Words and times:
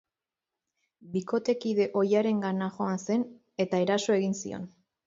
Bikotekide 1.17 1.87
ohiarengana 2.01 2.73
joan 2.81 2.99
zen, 3.07 3.31
eta 3.67 3.85
eraso 3.87 4.21
egin 4.23 4.41
zion. 4.43 4.71